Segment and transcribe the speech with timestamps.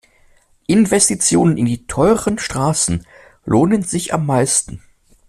[0.67, 3.05] Investitionen in die teuren Straßen
[3.45, 4.81] lohnen sich am meisten.